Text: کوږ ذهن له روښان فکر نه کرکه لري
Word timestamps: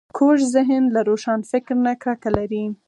کوږ 0.17 0.39
ذهن 0.55 0.83
له 0.95 1.01
روښان 1.09 1.39
فکر 1.51 1.73
نه 1.85 1.93
کرکه 2.03 2.29
لري 2.37 2.63